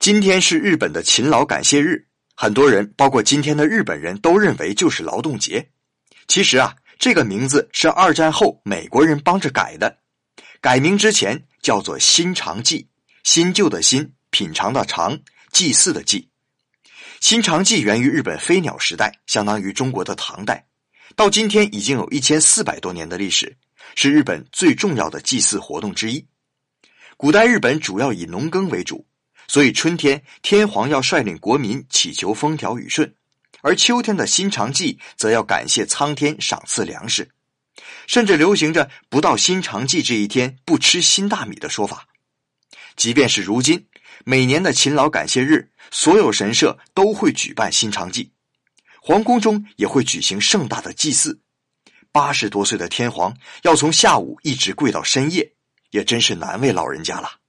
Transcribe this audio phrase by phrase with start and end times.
[0.00, 5.68] 今天是日本的勤劳感谢日，很多人，包括今天的日本人都认为就是劳动节。
[6.26, 9.94] 其实啊，这个名字是二战后美国人帮着改的。
[10.62, 12.88] 改名之前叫做新长祭，
[13.24, 15.20] 新旧的新，品尝的尝，
[15.52, 16.30] 祭祀的祭。
[17.20, 20.64] 新长祭源于日本飞鸟时代，相当于中国的唐代，
[21.14, 23.54] 到今天已经有一千四百多年的历史，
[23.94, 26.26] 是日本最重要的祭祀活动之一。
[27.18, 29.06] 古代日本主要以农耕为主，
[29.50, 33.12] 所以春天天皇要率领国民祈求风调雨顺，
[33.62, 37.28] 而秋天的新长祭则要感谢苍天赏赐粮食，
[38.06, 42.06] 甚至流行着不到新长祭这一天不吃新大米的说法。
[42.94, 43.88] 即便是如今，
[44.24, 48.30] 每年的勤劳感谢日，所有神社都会举办新长祭，
[49.02, 51.40] 皇宫中也会举行盛大的祭祀。
[52.12, 55.54] 八十多岁的天皇要从下午一直跪到深夜。
[55.90, 57.39] 也真是难为老人家了。